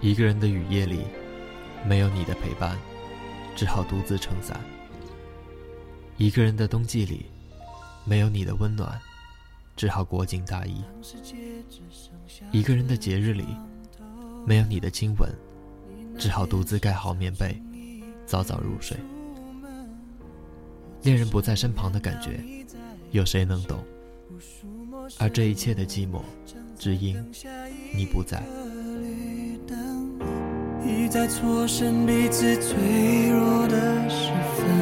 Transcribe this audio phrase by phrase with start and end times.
[0.00, 1.00] 一个人的雨夜里，
[1.86, 2.76] 没有你的陪伴，
[3.54, 4.56] 只好独自撑伞；
[6.18, 7.26] 一个人的冬季里，
[8.04, 9.00] 没有你的温暖，
[9.74, 10.82] 只好裹紧大衣；
[12.52, 13.44] 一个人的节日里，
[14.46, 15.30] 没有你的亲吻，
[16.18, 17.60] 只好独自盖好棉被，
[18.26, 18.96] 早早入睡。
[21.02, 22.38] 恋人不在身旁的感觉，
[23.12, 23.82] 有谁能懂？
[25.18, 26.20] 而这一切的寂寞，
[26.78, 27.16] 只因
[27.94, 28.42] 你不在。
[31.08, 34.75] 在错身彼此脆弱的时分，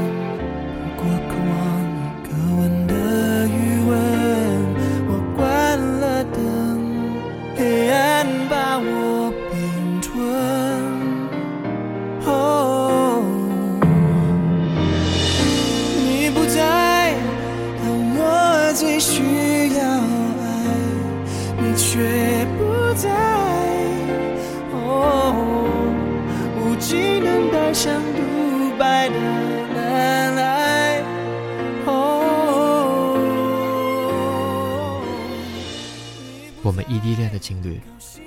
[36.74, 37.80] 我们异地恋的情侣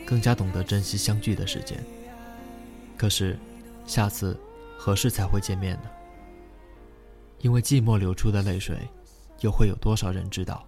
[0.06, 1.84] 更加懂得珍惜相聚的时间。
[2.96, 3.38] 可是，
[3.86, 4.40] 下次
[4.80, 5.90] 何时才会见面呢？
[7.40, 8.88] 因为寂寞流出的泪水，
[9.42, 10.66] 又会有多少人知道？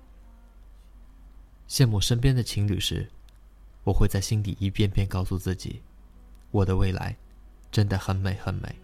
[1.69, 3.09] 羡慕身边的情侣时，
[3.85, 5.81] 我会在心底一遍遍告诉自己，
[6.51, 7.15] 我的未来。
[7.71, 8.75] 真的很美很美。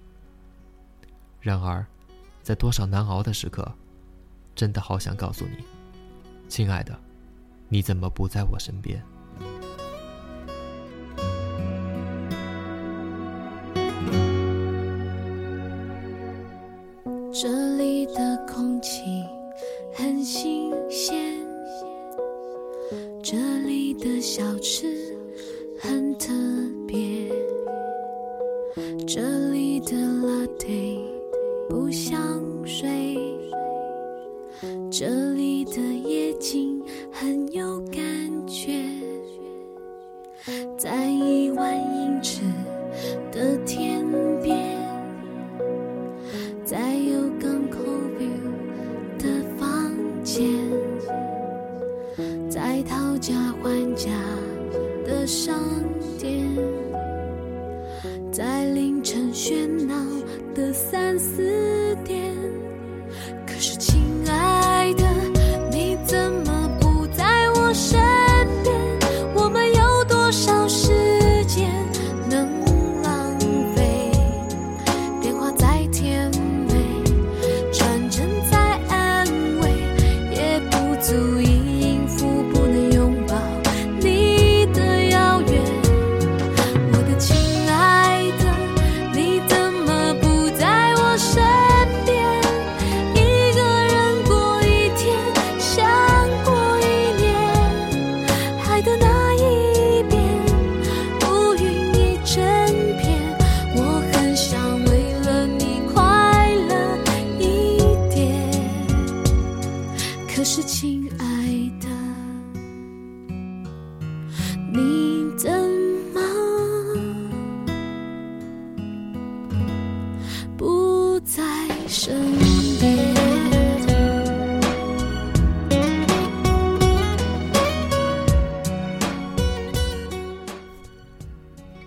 [1.42, 1.86] 然而，
[2.42, 3.76] 在多少难熬的时刻，
[4.56, 5.66] 真的好想告诉你，
[6.48, 6.98] 亲爱的，
[7.68, 9.02] 你怎么不在我身边？
[17.34, 19.02] 这里的空气
[19.94, 21.46] 很新鲜，
[23.22, 24.88] 这里的小吃
[25.80, 26.32] 很特
[26.88, 27.30] 别。
[29.06, 30.98] 这里的拉菲
[31.70, 33.18] 不像水，
[34.90, 36.75] 这里的夜景
[37.18, 38.04] 很有感
[38.46, 38.84] 觉，
[40.78, 42.42] 在一万英尺
[43.32, 44.06] 的天
[44.44, 44.78] 边，
[46.66, 47.80] 在有港口
[48.20, 49.94] view 的房
[50.26, 50.46] 间，
[52.50, 53.34] 在讨价
[53.64, 54.12] 还价
[55.06, 55.58] 的商
[56.20, 56.75] 店。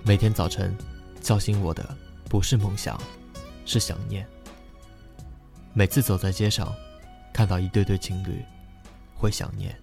[0.03, 0.75] 每天早晨，
[1.21, 2.99] 叫醒我的不是梦想，
[3.67, 4.27] 是想念。
[5.75, 6.75] 每次走在街上，
[7.31, 8.43] 看到一对对情侣，
[9.15, 9.79] 会想念。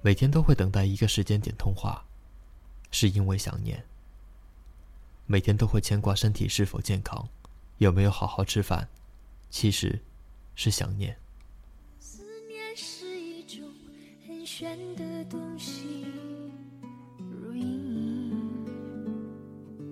[0.00, 2.04] 每天都会等待一个时间点通话，
[2.92, 3.84] 是因为想念。
[5.26, 7.28] 每天都会牵挂身体是否健康，
[7.78, 8.88] 有没有好好吃饭，
[9.50, 9.98] 其实
[10.56, 11.16] 是想念。
[12.00, 13.62] 思念是一种
[14.26, 16.04] 很玄的东西。
[17.18, 18.32] 如影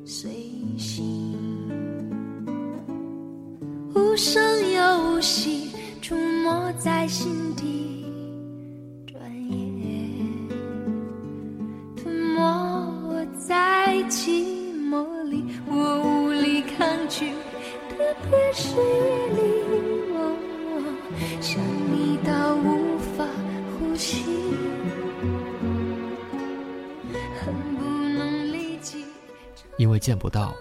[0.05, 0.33] 随
[0.77, 1.37] 形，
[3.95, 5.71] 无声又无息，
[6.03, 7.86] 出没在心底，
[21.41, 23.27] 想你到无法
[23.79, 24.25] 呼吸。
[29.79, 30.55] 因为见不到，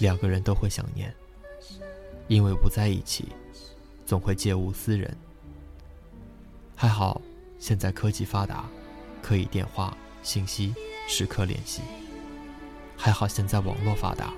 [0.00, 1.08] 两个人都会想念；
[2.26, 3.28] 因为不在一起，
[4.04, 5.16] 总会借物思人。
[6.74, 7.20] 还好，
[7.58, 8.68] 现在科技发达，
[9.22, 10.74] 可以电话、信息
[11.06, 11.82] 时刻联系。
[12.96, 14.34] 还好现在网络发达，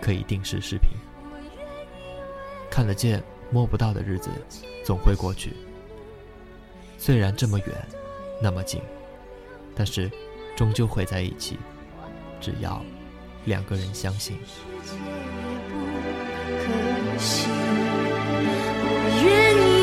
[0.00, 0.90] 可以定时视频，
[2.78, 3.20] 看得见
[3.50, 4.30] 摸不到的日子
[4.84, 5.52] 总会过去。
[6.96, 7.66] 虽然这么远，
[8.40, 8.80] 那么近，
[9.74, 10.08] 但是
[10.54, 11.58] 终究会在一起，
[12.40, 12.80] 只要
[13.46, 14.38] 两个人相信。
[18.84, 19.77] 我愿意。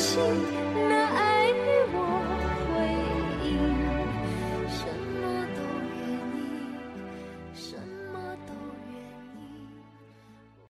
[0.00, 0.99] watching.